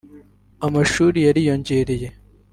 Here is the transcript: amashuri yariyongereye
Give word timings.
amashuri 0.65 1.17
yariyongereye 1.27 2.07